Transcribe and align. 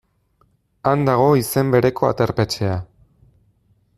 Han 0.91 1.03
dago 1.09 1.27
izen 1.41 1.69
bereko 1.77 2.09
aterpetxea. 2.09 2.81